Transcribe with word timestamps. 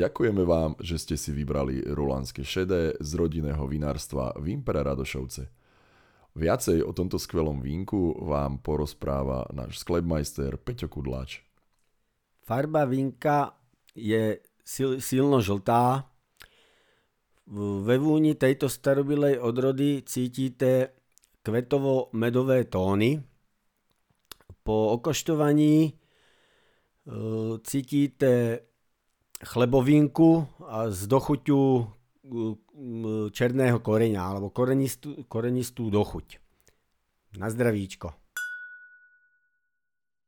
Ďakujeme 0.00 0.48
vám, 0.48 0.80
že 0.80 0.96
ste 0.96 1.20
si 1.20 1.28
vybrali 1.28 1.84
Rulánske 1.84 2.40
šedé 2.40 2.96
z 3.04 3.10
rodinného 3.20 3.60
vinárstva 3.68 4.32
Vimpera 4.40 4.80
Radošovce. 4.80 5.52
Viacej 6.40 6.80
o 6.80 6.96
tomto 6.96 7.20
skvelom 7.20 7.60
vínku 7.60 8.16
vám 8.24 8.64
porozpráva 8.64 9.44
náš 9.52 9.84
sklepmajster 9.84 10.56
Peťo 10.56 10.88
Kudláč. 10.88 11.44
Farba 12.40 12.88
vínka 12.88 13.52
je 13.92 14.40
sil, 14.64 15.04
silno 15.04 15.44
žltá. 15.44 16.08
Ve 17.84 18.00
vúni 18.00 18.40
tejto 18.40 18.72
starobilej 18.72 19.36
odrody 19.36 20.00
cítite 20.08 20.96
kvetovo-medové 21.44 22.64
tóny. 22.72 23.20
Po 24.64 24.96
okoštovaní 24.96 25.76
e, 25.84 25.92
cítite 27.60 28.69
chlebovinku 29.40 30.46
a 30.68 30.92
z 30.92 31.08
dochuťu 31.08 31.60
černého 33.34 33.78
koreňa 33.82 34.20
alebo 34.22 34.52
korenistú, 34.52 35.26
korenistú 35.26 35.90
dochuť. 35.90 36.38
Na 37.38 37.50
zdravíčko. 37.50 38.14